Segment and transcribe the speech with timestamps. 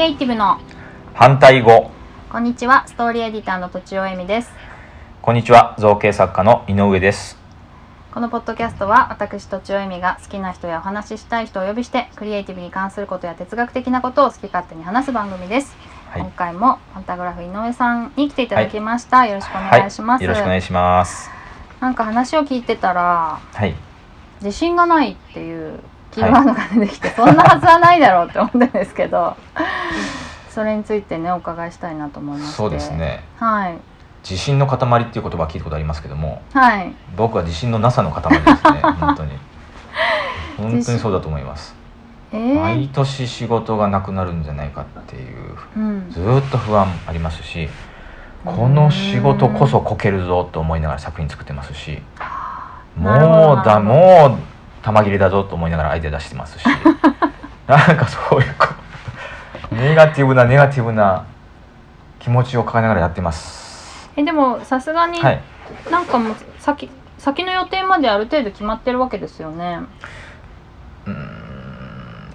[0.00, 0.58] エイティブの。
[1.12, 1.90] 反対語。
[2.30, 4.50] こんにちはストーリーエディターのとちおえみです。
[5.20, 7.36] こんにちは造形作家の井上です。
[8.10, 15.76] このポッドキャストは私とちおえみが好きな人やお話ししたい人をお呼びしてクリエイティブに関することや哲学的なことを好き勝手に話す番組です、
[16.08, 16.22] はい。
[16.22, 21.30] 今回もパンタグラフ井上さんに来ていただきました、よろしくお願いします、はい、よろしくお願いします。
[21.78, 23.74] なんか話を聞いてたらはい。
[24.42, 29.36] 自信がないっていうキーワードが出てきて、そんなはずはないだろうって思ってるんですけど
[30.50, 32.56] それについてねお伺いしたいなと思いまして。
[32.56, 33.24] そうですね。
[33.38, 33.78] はい。
[34.22, 36.92] 自信の塊っていう言葉は聞いたことありますけどもはい。
[37.16, 39.38] 僕は自信のなさの塊ですね 本当に。
[40.58, 41.74] 本当にそうだと思います。
[42.32, 42.60] えー？
[42.60, 46.10] 毎年仕事がなくなるんじゃないかっていううん。
[46.10, 47.68] ずーっと不安ありますし
[48.44, 52.02] この仕事こそこけるぞと思いながら作品作ってますし
[52.96, 54.49] もうだもう
[54.82, 56.64] 玉切れだぞと思いながらアイデア出してますし。
[57.66, 58.66] なんかそういうこ
[59.70, 61.24] うネガティブなネガティブな
[62.18, 64.10] 気持ちを抱えながらやってます。
[64.16, 65.40] えでもさすがにはい。
[65.90, 69.80] なんかもう先先の予定まである程度決まってるわけですよね。
[71.06, 71.16] うーん。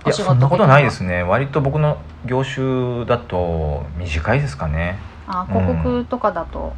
[0.05, 1.23] いやそんなことはないですね。
[1.23, 4.99] 割と僕の業種だと短いですかね。
[5.27, 6.73] あうん広告とかだと、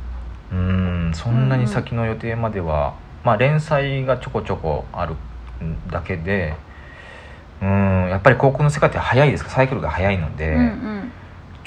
[0.52, 1.12] うーん。
[1.14, 5.16] そんなに先の予定までは、まあ連載がちょこちょこある
[5.92, 6.56] だけで
[7.62, 9.50] うーんやっぱり広告の世界って早いですか？
[9.50, 11.12] サイクルが早いので、うんうん。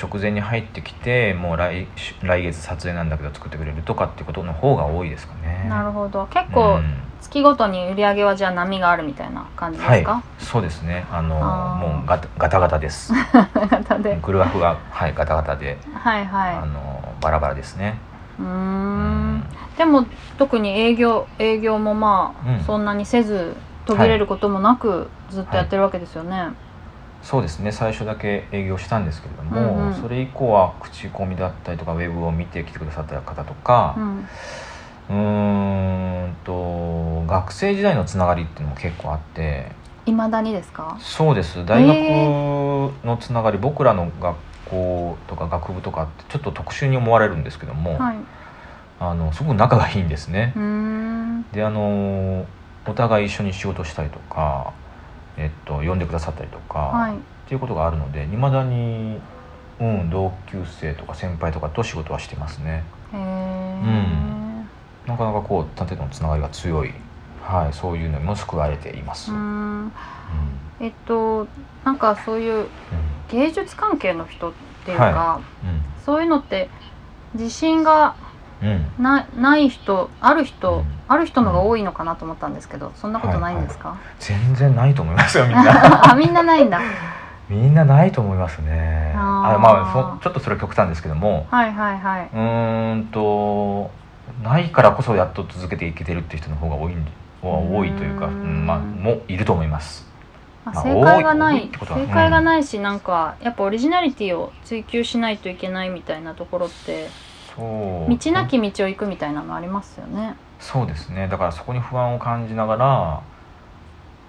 [0.02, 1.86] 直前に入ってきてもう来
[2.22, 5.66] 来月撮影なんだけど作ってくれるとかってことの方が多いですかね。
[5.68, 6.26] なるほど。
[6.30, 6.94] 結構うん。
[7.20, 9.98] 月ごとに売り上げはじゃあ波があるみたいな感じではい。
[10.00, 11.04] すか、そうですね。
[11.12, 13.12] あのもうガタガタガタです。
[13.12, 14.18] 方で。
[14.22, 16.26] グラフがはいガタガタで、はいあ
[16.60, 17.98] はのバラバラですね。
[18.38, 19.44] うん。
[19.76, 20.06] でも
[20.38, 22.60] 特に営業営業もまあ、うん。
[22.64, 23.54] そんなにせず
[23.86, 26.48] 途切れることもなくずっとやってるわけですよね、
[27.22, 27.72] そうですね。
[27.72, 29.94] 最初だけ営業したんですけれども、うんうん。
[29.94, 34.28] それ以降は口コミだったりとかウェブを見てきてくださった方とかうん。
[35.10, 39.72] うーんと学生時代のつながりっていうのも結構あって
[40.06, 40.96] いまだにですか？
[41.00, 41.64] そうです。
[41.66, 41.96] 大学
[43.04, 48.16] のつながり、僕らの学校とか学部とかってちょっと特殊に思われるんですけども、はい。
[48.98, 50.52] あのすごく仲がいいんですね。
[51.52, 52.46] であの
[52.86, 54.72] お互い一緒に仕事したりとか、
[55.36, 57.14] えっと、呼んでくださったりとか、はい。
[57.14, 57.16] っ
[57.48, 59.18] ていうことがあるのでいまだに、
[59.80, 62.84] うん、同級生とか先輩とかと仕事はしてますね。
[63.12, 66.92] へえなかなかこう縦のつながりが強い、
[67.42, 69.32] はい、そういうのにも救われています。
[69.32, 69.86] ううん。
[69.86, 69.92] ん。
[70.78, 71.48] えっと
[71.84, 72.68] なんかそういう
[73.30, 74.52] 芸術関係の人っ
[74.84, 75.40] ていうか、は
[76.04, 76.70] そういうのって
[77.34, 78.14] 自信が
[78.62, 78.68] うん。
[78.68, 80.84] うんなない人ある人、うん。
[81.08, 85.62] ある人のが多いのかなと思ったんですけどそんなことないんですか、全然ないと思いますよみんな。
[86.12, 86.80] あみんなないんだ。
[87.48, 89.12] みんなないと思いますね。
[89.16, 89.56] あー。
[89.56, 91.46] あまあそちょっとそれは極端ですけども。
[91.50, 92.28] はいはいはい。
[92.32, 93.90] うーんと
[94.44, 97.04] ないからこそやっと続けていけてるっていう人の方が多いん
[97.42, 98.34] は多いというか、うーん。
[98.34, 100.08] うんまあもういると思います。
[100.64, 107.08] まあまあ正解がない多いってことは正解がないし、なんかやっぱオリジナリティを追求しないといけないみたいなところって
[107.56, 110.36] そう道なき道を行くみたいなのありますよね。
[110.58, 111.28] そうですね。
[111.28, 113.22] だからそこに不安を感じながら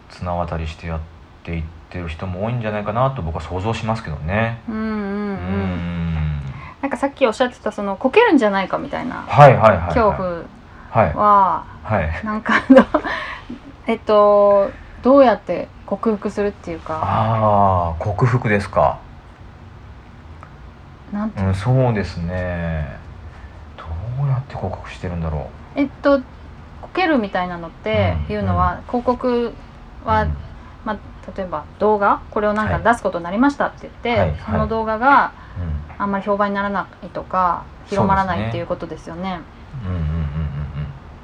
[0.10, 1.00] 綱渡りしてやっ
[1.44, 4.62] ていってる人も多いんじゃないかなと僕は想像しますけどね。
[4.70, 4.88] うんうんう。
[4.88, 4.98] うん。
[4.98, 6.42] ん。
[6.82, 10.44] なんかさっきおっしゃってたそのこけるんじゃないかみたいな恐怖
[10.90, 11.14] はい。
[11.14, 12.26] ははい。
[12.26, 12.86] なんかあの
[13.88, 14.72] えっと
[15.02, 17.00] どうやって克服するっていうか。
[17.04, 18.98] ああ克服ですか。
[21.12, 22.88] なんてうんそうですね。
[22.96, 23.01] ど
[24.24, 26.20] うやって克服してるんだろえっと
[26.82, 30.34] こけるみたいなのってうんいうのは、広告うは、うん。
[30.84, 30.98] まあ、
[31.38, 32.22] 例えば動画？
[32.32, 32.84] これをなんかはい。
[32.84, 36.02] 出すことになりましたって言って、はいその動画がうん。
[36.02, 39.42] あんまり評判にならないとか広まらないっていうことですよね。
[39.86, 40.26] うんうんうんうんうん。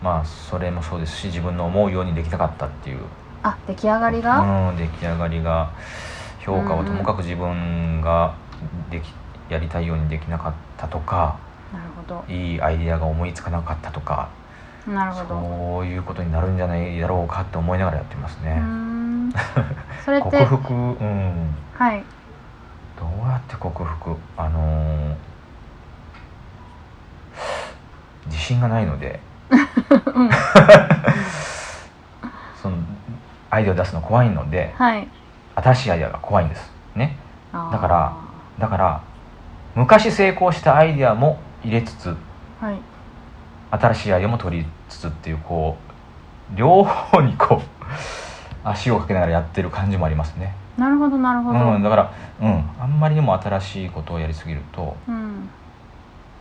[0.03, 2.99] まあそれもそうですし自分の思うようにできなかったっていう。
[3.43, 5.71] あ出来上がりが、うん、出来上がりが。
[6.39, 8.33] 評価はともかく自分が
[8.89, 9.11] でき
[9.49, 11.35] やりたいようにできなかったとか
[11.73, 14.29] なるほいいアイデアが思いつかなかったとか
[14.87, 15.27] どなるほど。
[15.27, 18.55] そういうことになるんじゃないだろうかって思いながらやってますね。
[18.59, 19.31] ん。
[20.05, 22.03] それって克服、うん、はい。
[22.97, 24.17] どうやって克服？
[24.37, 25.15] あのー
[28.27, 29.19] 自信がないので。
[29.49, 29.55] う
[30.23, 30.29] ん。
[32.61, 32.77] その
[33.49, 35.07] アイデアを出すの怖いのではい。
[35.55, 36.71] 新しいアイデアが怖いんです。
[36.95, 37.17] ね。
[37.53, 38.13] だから
[38.59, 39.01] だから
[39.75, 42.15] 昔成功したアイデアも入れつつ
[42.59, 42.77] はい。
[43.71, 45.77] 新しいアイデアも取りつつっていうこ
[46.53, 47.85] う両方にこう
[48.63, 50.53] 足をかけながらやってる感じもありますね。
[50.77, 51.59] なるほどなるほど。
[51.59, 52.11] うん、だから、
[52.41, 55.49] うん、あんまりにも新しいことをやりすぎるとうん。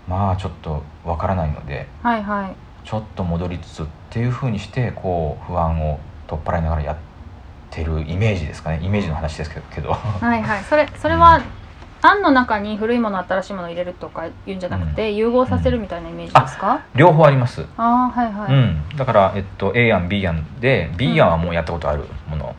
[0.09, 2.55] まあちょっとわからないのではいはい。
[2.85, 6.97] ちょっと戻りつつっていうふうにしてこう不安を取っ払いながらやっ
[7.71, 8.81] てるイメージですかね。
[8.83, 9.93] イメージの話ですけどけど。
[9.93, 10.63] はいはい。
[10.65, 11.41] それそれは
[12.03, 22.55] 案の中に古いもの新しいものを入れるとか言うんじゃなくて、融合させるみたいなイメージですか、両方あります、あはいはい、うん、だから、えっと、A 案 B 案で B 案はもうやったことあるもの、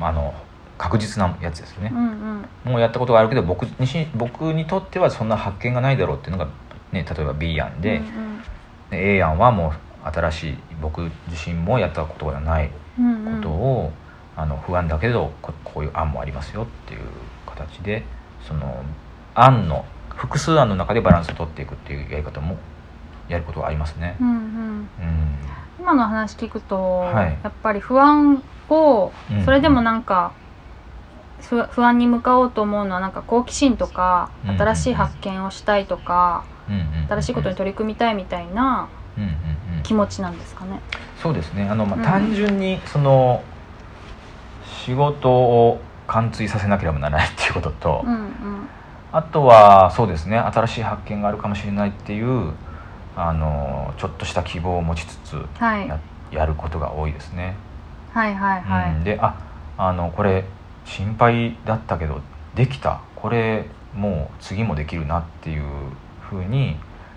[0.00, 0.34] あの
[0.78, 1.90] 確実なやつですね。
[1.92, 2.72] う、んうん。
[2.72, 6.48] もうやったことがあるけど僕にし僕にとってはそんな発見がないだろうっていうのが、
[6.92, 8.42] ね、例えば B 案で,、うん。
[8.90, 9.72] で A 案はも
[10.04, 13.42] う新しい僕自身もやったことがないうんうん。
[13.42, 13.92] ことを、
[14.36, 17.00] あの不安だけどここういう案もありますよっていう
[17.44, 18.04] 形で
[18.46, 18.82] その
[19.34, 22.56] 案の複数案の中でバランスを取っていくっていうやり方も
[23.28, 24.16] やることがありますね。
[24.20, 24.34] うんうん。
[24.36, 24.88] うん。
[25.78, 27.38] 今の話聞くと、はい。
[27.42, 30.32] やっぱり不安をうんそれでもなんか、
[31.40, 37.08] 不不安に向かおうと思うのはなんか好奇心とかうん新しい発見をしたいとか、うんうんうん。
[37.08, 39.30] 新しいことに取り組みたいみたいなうんうん
[39.76, 39.82] うん。
[39.84, 40.80] 気持ちなんですかね。
[41.22, 41.68] そうですね。
[41.68, 42.02] あの、まあうん。
[42.02, 43.42] 単純にその
[44.84, 48.28] 仕事を貫通させなければならないっていうことと、うんうん
[49.10, 52.52] あとはそうですね新しい発見があるかもしれないっていう
[53.16, 55.98] あのちょっとした希望を持ちつつはいや
[56.30, 57.56] やることが多いですね。
[58.12, 58.92] はいはいはい。
[58.92, 59.34] うん、であ
[59.78, 60.44] あのこれ
[60.84, 62.20] 心配だったけど
[62.54, 63.64] できたこれ
[63.94, 65.64] もう次もできるなっていう
[66.20, 66.76] ふうに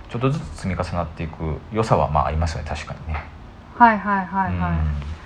[0.10, 3.22] ちょっとずつ積み重なっていく良さはまあありますよね確かにね。
[3.76, 5.21] はいはいはいはい。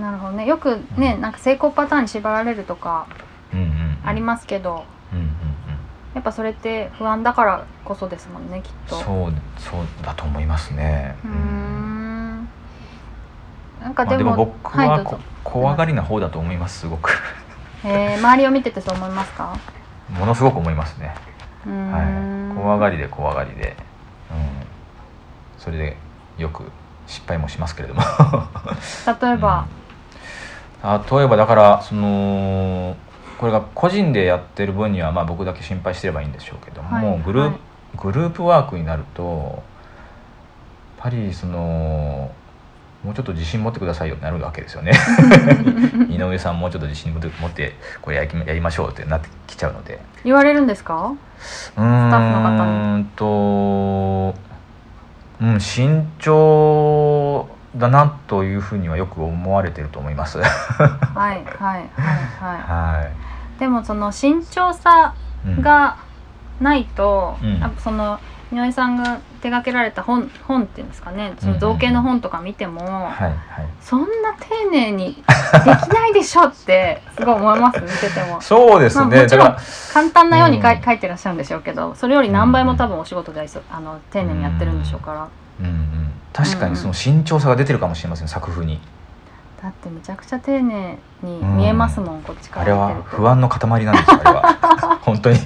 [0.00, 0.46] なるほどね。
[0.46, 3.06] よくね、うんなんか成功パターンに縛られるとか
[4.04, 5.32] ありますけど、うんうんうん
[6.14, 8.96] やっぱそれって不安だからこそですもんねきっと。
[8.96, 11.16] そうそうだと思いますね。
[11.24, 12.48] うーん。
[13.80, 17.18] なんかまあ、ででも、も僕ははこ、怖がりな方だと思いますすごく
[17.82, 19.56] えー、周りを見ててそう思いますか？
[20.10, 21.14] ものすごく思いますね。
[21.64, 23.74] はんい、怖がりで怖がりで、
[24.30, 24.66] うん、
[25.56, 25.96] それで
[26.36, 26.70] よく
[27.06, 28.02] 失敗もしますけれども
[29.20, 29.81] 例えば、うん
[30.82, 32.96] 例えばだからその
[33.38, 37.58] これが個人でやってる分にはまあ僕だけ心配してればいいんでしょうけども、はいグループ、はい
[37.98, 39.62] グループワークになると
[40.96, 42.32] やっぱりその
[43.04, 44.92] もうちょっと自信持ってくださいよってなるわけですよね。
[46.08, 48.24] 井上さんもうちょっと自信持ってこれや
[48.54, 50.00] りましょうってなってきちゃうので。
[50.24, 51.12] 言われるんですか？
[51.76, 53.04] うーんタッフの方に。
[53.16, 54.34] と
[55.42, 56.30] うん慎重
[57.76, 60.38] だなというふうにはよく思われてると思います。
[60.38, 61.88] ははいはいはい。
[61.88, 63.56] はい。
[63.56, 65.14] い、でもその慎重さ
[65.46, 65.62] うん。
[65.62, 65.96] が
[66.60, 67.58] ないと、うん。
[67.58, 68.20] やっぱその
[68.52, 71.34] 井上さんが手掛けられた本本っていうんですかね。
[71.38, 73.34] その造形の本とか見ても、はいはい。
[73.80, 78.40] そんな丁寧にできないでしょってすごい思います見てても。
[78.40, 79.56] そうですね、まあもちろん
[79.92, 80.82] 簡単なように書い,、うん。
[80.82, 85.28] 書いてらっしゃるんでしょうけどそれより何倍も多分お仕事であの丁寧にやってるんでしょうから、
[85.60, 86.01] うんうん、
[86.32, 88.80] 確かにその慎重さが出てるかもしれません作風に。
[89.62, 94.98] だってめちゃくちゃ丁寧に見えますもん、こっちかあれら見てるは不安の塊なんですよあれは。
[95.02, 95.38] 本当に。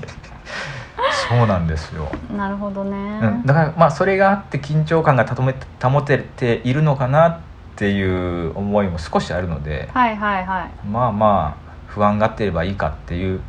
[1.29, 7.39] そうなんですよ、となるほどね、うん、だからまあそれがあって緊張感が保てているのかなっ
[7.75, 10.87] ていう思いも少しあるのではいはいはい。
[10.87, 13.41] まあまあ不安がってればいいかっていう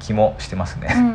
[0.00, 0.88] 気もしてますね。
[0.94, 1.14] うんうんう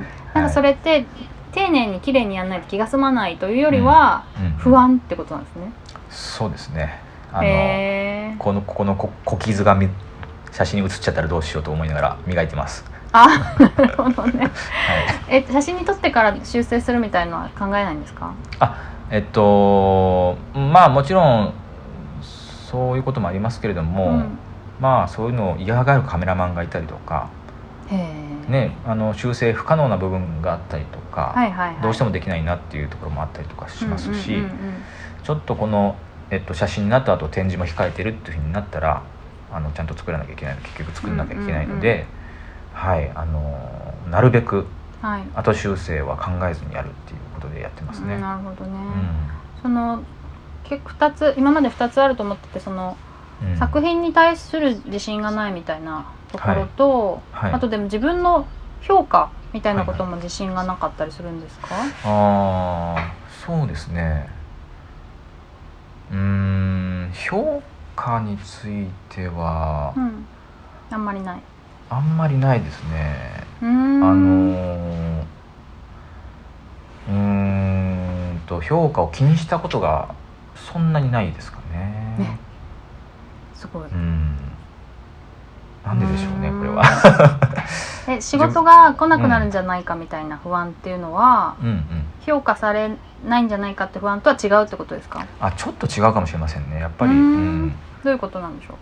[0.00, 0.06] ん。
[0.34, 1.04] なんかそれって、
[1.52, 5.72] 丁寧に綺麗にやらないと気が済まないというよりは、うん不安ってことなんですね。
[6.10, 6.98] そうですね
[7.32, 9.88] あの、へーこのここのこ小傷がみ
[10.52, 12.84] 写真に写っちゃったらどうしようと思いながら磨いてます。
[13.12, 14.40] あなるほどね。
[14.40, 14.50] はい、
[15.28, 18.34] え写真に撮ってから修正するみたいのは考えないんですか？
[19.10, 21.52] えっとまあもちろん
[22.22, 24.38] そういうこともありますけれども、うん
[24.78, 27.28] まあそういうのを嫌がるカメラマンがいたりとか。
[27.96, 31.82] ね、あの修正不可能な部分があったりとか、はいはいはい。
[31.82, 34.50] どうしてもできないなっていうところもあったりとかしますし、うんうんうん
[35.22, 35.96] ちょっとこの、
[36.30, 39.02] えっと、写真になった後展示も控えてるっていうふうになったら
[39.52, 42.06] あのちゃんと作らなきゃいけない結局作らなきゃいけないので、
[42.72, 44.66] はいあのなるべく。
[45.34, 48.14] 後修正は考えずにやるっていうことでやってますね。
[48.14, 48.70] うんなるほどね。
[48.72, 50.02] うんその
[50.64, 52.96] 結構二つ今まで二つあると思っててその、
[53.42, 58.46] うん作品に対する自信がないみたいなところと、はいあとでも自分の
[58.82, 61.68] 評価みたいなことも自信がなかったりするんですか？
[62.04, 63.12] ああ
[63.44, 64.28] そうですね
[66.10, 67.62] うーん評
[67.96, 70.26] 価についてはうん。
[70.90, 71.40] あんまりない。
[71.90, 73.16] あんまりないですね。
[73.62, 74.04] うーん。
[74.04, 75.24] あのー
[77.08, 80.14] うーんと評価を気にしたことが
[80.54, 82.16] そんなにないですかね。
[82.18, 82.38] ね
[83.54, 83.88] すごい。
[83.88, 84.36] うん
[85.84, 86.58] なんででしょうねうん。
[86.58, 86.82] これは。
[88.08, 91.84] え仕事が来なくなるんじゃないかみたいな不安っていうのは、うんうん。
[92.22, 92.90] 評価され
[93.26, 95.26] ないんじゃないかって不安とは違うってことですか？
[95.40, 97.12] あちょっと違うかもしれませんねやっぱり。
[97.12, 97.66] うん。
[97.68, 97.70] ん。
[98.04, 98.74] どういうことなんでしょ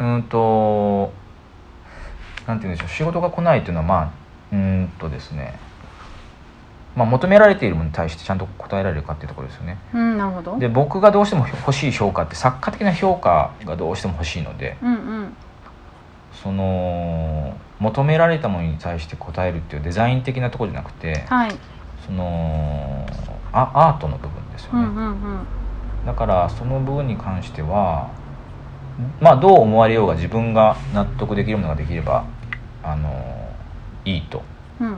[0.00, 0.04] う？
[0.04, 1.12] うんと
[2.46, 4.10] なんて言うんでしょう仕事が来ないっていうのはまあ
[4.52, 5.58] うーんとですね。
[6.96, 9.78] まあ求められているものに対してちゃんと答えられるかっていうところですよね。
[9.94, 10.58] うんなるほど。
[10.58, 15.36] で僕がどうしても欲しい評価って作家的な評価がどうしても欲しいのでうんうん
[16.32, 21.52] その求められたものに対して答えるっていうデザイン的なところじゃなくてはい。
[22.06, 23.06] その
[23.52, 25.46] あアートの部分ですよね、うんうんうん。
[26.06, 28.10] だからその部分に関しては
[29.20, 32.24] まあどう思われようが自分が納得できるものができれば
[32.82, 33.52] あの
[34.04, 34.42] いいと。
[34.80, 34.96] うん。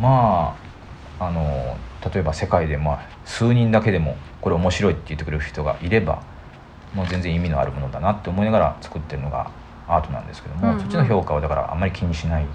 [0.00, 0.56] ま
[1.18, 1.76] ああの
[2.12, 6.22] 例えば世界でまあ数人だけでもこれ面白いって言ってくれる人がいれば
[6.94, 9.50] もう全然意味のあるものだなって思いながら作ってるのが
[9.88, 10.80] アートなんですけども、うんうん。
[10.80, 12.46] そっちの評価はだからあんまり気にしない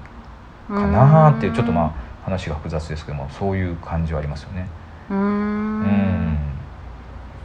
[0.69, 4.67] かなっていうちょっとまあ話が複雑ですけどもそういう感じはありますよね。
[5.09, 5.81] うん。
[5.81, 6.37] ん。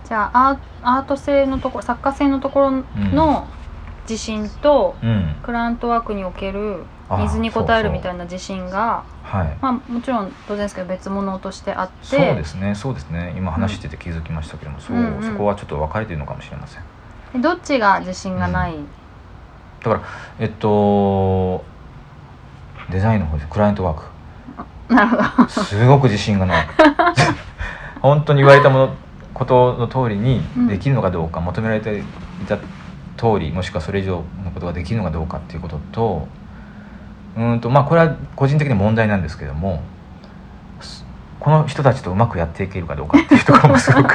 [0.04, 2.70] じゃあアート性のところ作家性のところ
[3.12, 3.48] の
[4.08, 5.36] 自信と、うん。
[5.42, 9.58] クライアントワークにおけるあニーズに応えるみたいいな自信がはい。
[9.60, 12.74] まあ、もちろん当然ですけど別物としてあってそうですね。
[12.76, 13.34] そうですね。
[13.36, 16.82] 今話してて気づきましたけども、そううんうんそこはちょっと分かれているのかもしれません。
[17.32, 18.76] でどっちが自信がない、
[19.82, 20.02] だから
[20.38, 21.64] えっと
[22.90, 23.48] デザインの方です。
[23.48, 24.00] クライアントワー
[24.88, 24.94] ク。
[24.94, 25.48] なるほど。
[25.48, 26.66] すごく自信がない。
[28.00, 28.94] 本当に言われたもの
[29.34, 32.02] ことの通りにできるのかどうか、求められてい
[32.46, 32.56] た
[33.16, 36.28] 通りもしくはそれ以上のことができるのかどうかっていうことと
[37.36, 39.82] うーんとまあこれは個人的に問題なんですけども
[40.80, 41.04] す
[41.40, 44.14] この人たちとうまくやっていけるかどうかっていうところもすごく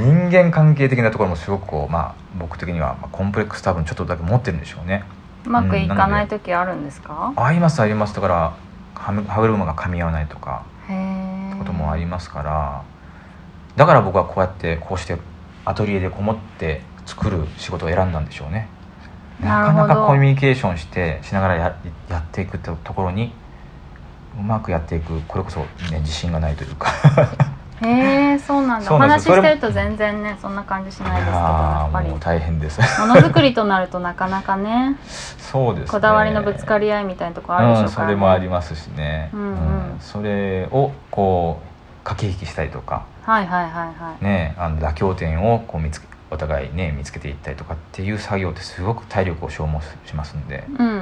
[0.00, 5.04] 人間関係的なところもすごくこう、まあ、僕的にはまあコンプレックス多分ちょっとだけ持ってるんでしょうね。
[5.46, 8.54] うまくいかない時あるんですか、ありますありますだから
[8.94, 10.92] 歯歯車が噛み合わないとかへ
[11.54, 12.84] えこともありますから
[13.74, 15.16] だから僕はこうやってこうして
[15.64, 18.68] アトリエでこもって作る仕事を選んだんでしょうね。
[19.40, 21.76] なかなかコミュニケーションしてしながらや
[22.08, 23.32] やっていくってところに
[24.38, 26.92] うまくやっていくこれこそ、ね、自信がないというか
[27.82, 28.94] へえそうなんだ。
[28.94, 32.08] お話ししてると全然ねそんな感じしないですけどややっぱり。
[32.10, 32.80] もう大変です。
[32.80, 34.96] のづくりとなるとなかなかね
[35.38, 35.90] そうですね。
[35.90, 39.54] こだわりのぶつかり合いみたいなとこあるでしょうん、うから、ねそれもありますしね、うんう
[39.96, 39.96] ん。
[40.00, 43.04] それをこう駆け引きしたりとか。
[43.22, 44.24] はいはいはいはい。
[44.24, 50.64] ね、あの妥協点をこう見つけお互いね見つけていったりとかっていう作業ってすごく体力を消耗しますんで。
[50.78, 50.98] うんうんう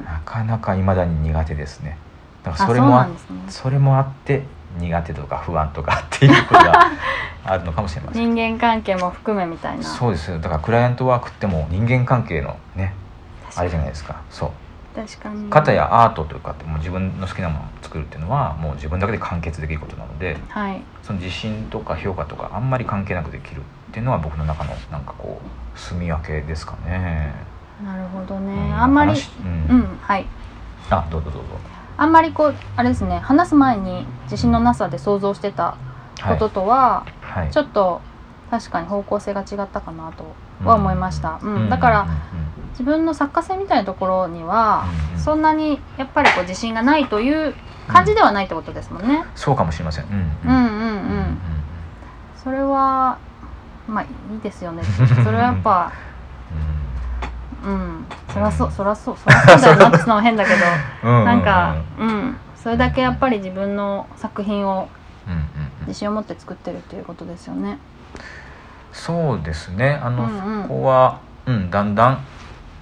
[0.00, 0.04] ん。
[0.04, 1.96] なかなか未だに苦手ですね。
[2.42, 3.08] だからあそれもね。
[3.48, 4.42] それもあって
[4.78, 6.72] 苦手とか不安とかっていうことが
[7.44, 8.34] あるのかもしれません。
[8.34, 9.82] 人間関係も含めみたいな。
[9.84, 10.38] そうですよ。
[10.38, 12.94] だからクライアントワークってもう人間関係のね
[13.56, 14.16] あれじゃないですか。
[14.30, 14.50] そう。
[14.96, 15.50] 確かに。
[15.50, 20.80] 片やアートというかってもう自分の好きなものを作るっていうのはもう自分だけで完結できることなのではい。
[21.02, 23.62] その自信とか評価とかあんまり関係なくできるっ
[23.92, 27.32] ていうのは僕の中のなんかこう住み分けですかね。
[27.84, 30.26] なるほどうねあんまり話ううんんはい。
[30.90, 31.73] あどうぞどうぞ。
[31.96, 35.76] あんまりこうあれですね話す前に自信のなさで想像してた
[36.20, 38.00] はいこととは、はい、ちょっと
[38.50, 40.24] 確かに方向性が違ったかなと
[40.64, 47.54] は思いました、うんだからうんうん自分の作家性みたいなところには、うんうんそんなにやっぱりこう自信がないという
[47.88, 49.24] 感じではないってことですもんね。
[49.34, 50.04] そうかもしれません。
[50.04, 50.12] うん
[50.44, 51.38] うんうんうん。
[52.36, 53.16] それは
[53.88, 54.82] まあいいですよね。
[55.24, 55.92] それはやっぱ
[57.64, 60.64] うんそらそうそらそうそらそうだよなってのは変だけど、
[61.24, 64.88] なんかうんそれだけやっぱり自分の作品を
[65.86, 67.78] 自信を持って作ってるっていうことですよね。
[68.92, 70.00] そうですね。
[70.02, 72.18] あの、うんうんそこはうんだんだん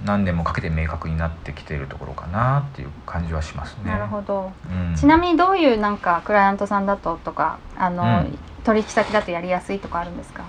[0.04, 3.90] 何年もかけて明確になってきているところかなっていう感じはしますね。
[3.92, 4.52] なるほど。
[4.70, 10.44] うんちなみにどういうなんかクライアントさんだととかあの、うん取引先だとやりやすいとかあるんですか？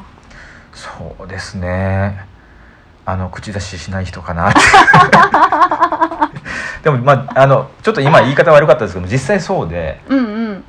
[0.71, 2.23] そうですね
[3.05, 4.51] あの口出ししない人かな。
[6.83, 10.63] でもまああのちょっと今言い方悪かったですけど実際そうでうんうん。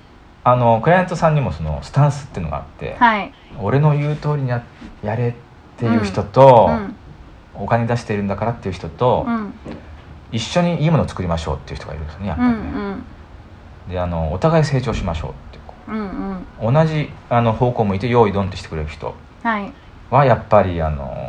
[0.47, 3.33] あのクライアントさんにもそのスタンスっていうのがあって、はい。
[3.61, 4.63] 俺の言う通りにや
[5.03, 5.33] やれっ
[5.79, 6.97] ていう人と、うん
[7.57, 9.55] お金出してるんだからっていう人と、うん。
[10.33, 12.59] 一緒にいいものを作りましょうっていう人がいるんですよねやっぱうりね。
[12.59, 13.05] ん
[13.89, 15.93] であのお互い成長しましょうってこう。
[15.93, 16.71] んうんうん。
[16.71, 19.15] う同じあの方向を向いて用意ドンってしてくれる人
[19.45, 19.73] はい。
[20.11, 21.24] はやっぱりあの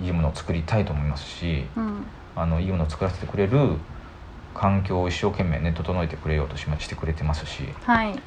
[0.00, 2.06] いいものを作りたいと思いますしうん。
[2.34, 3.76] あのいいものを作らせてくれる
[4.54, 8.18] 環境を一生懸命ね整えてくれようとしましてくれてますしはい。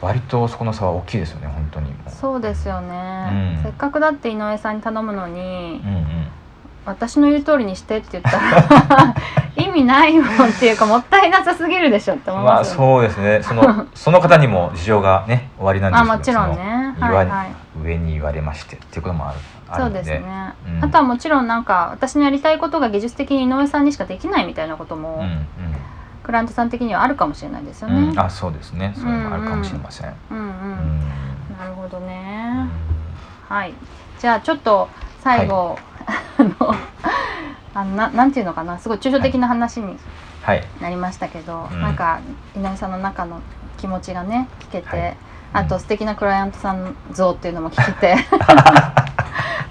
[0.00, 1.92] 割とそこの差は大きいですよね本当に。
[2.08, 3.62] そうですよね、うん。
[3.62, 6.26] せっかくだって井上さんに頼むのにうんうん。
[6.86, 9.14] 私の言う通りにしてって言ったら
[9.56, 12.86] 意味ないもんっていうかもったいなさすぎるでしょって思いまあますよね。
[12.86, 13.42] そうですね。
[13.42, 16.94] そのその方にも事情がね終わりなんですけど あもちろんね。
[17.00, 19.38] はいはい上に言われましてっていうこともある
[19.68, 20.84] あそうでですね、うん。
[20.84, 25.46] あとはもちろんなんか私のやりたいことが技術的に井上さんにしかできないみたいなことも、うん
[26.24, 28.12] クライアントさん的にはあるかもしれないですようん、ね。
[28.12, 28.94] うん、あそうですね。
[28.96, 30.44] それもあるかもしれません、うんうん。
[30.44, 31.00] うん。
[31.58, 32.66] なるほどね。
[33.46, 33.74] はい。
[34.18, 34.88] じゃあちょっと
[35.20, 35.78] 最後、
[36.38, 36.74] あの
[37.74, 38.78] あのななんていうのかな？
[38.78, 39.98] すごい抽象的な話に
[40.40, 40.64] はい。
[40.80, 41.82] なりましたけど、うん。
[41.82, 42.20] なんか
[42.56, 43.42] 井上さんの中の
[43.76, 45.16] 気持ちがね聞けて、はい
[45.54, 48.16] あと素敵なクライアントさん像っていうのも聞けて。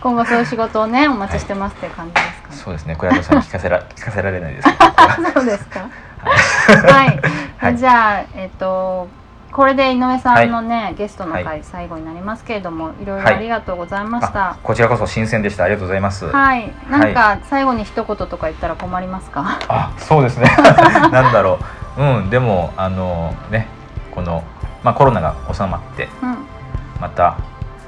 [0.02, 2.56] 今後そういう仕事をねお待ちしてますっていう感じですかね。
[2.56, 2.96] そうですね。
[2.98, 4.70] クライアントさんに聞かせら 聞かせられないです。
[5.34, 5.80] そうですか。
[5.80, 7.20] はい、
[7.58, 7.78] はい。
[7.78, 9.08] じゃあえっと
[9.54, 13.06] これで井上さんのね、ゲストのは回最後になりますけれども、い。
[13.06, 14.50] ろいろはいありがとうございました。
[14.50, 15.64] あこちらこそ新鮮でした。
[15.64, 19.60] ありがとうございます、はい、なんか最後に一言とか言ったら困りますか？
[19.70, 20.52] あそうですね。
[21.14, 21.60] なんだろ
[21.98, 22.04] う。
[22.04, 23.68] うんでもあのね
[24.12, 24.44] この、
[24.84, 26.38] まあ、コロナが収まってうん、
[27.00, 27.38] また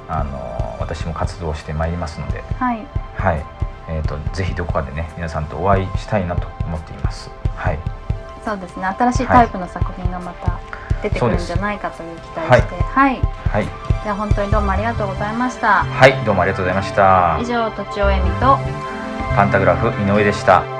[0.08, 2.86] あの私も活動してまいりますのではい、
[3.16, 3.44] はい。
[3.88, 7.30] えー、とぜひどこかでね皆さんとお会いしたいなと思っています。
[7.54, 7.78] はい。
[8.44, 8.84] そうですね。
[8.86, 10.60] 新しいタイプの作品がまた
[11.02, 13.64] 出てくるんじゃないかという期待して、はい、はい。
[14.02, 15.84] じゃあ本当にどうもありがとうございました。
[15.84, 16.24] はい。
[16.24, 17.38] どうもありがとうございました。
[17.40, 18.58] 以上、とちおえみと
[19.36, 20.75] パンタグラフ井上でした